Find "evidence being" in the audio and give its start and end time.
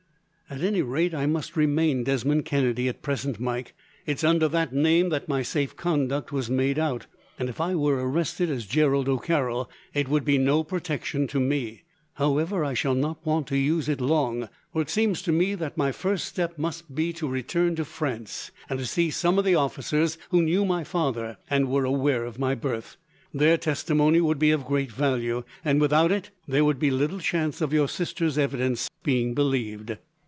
28.37-29.33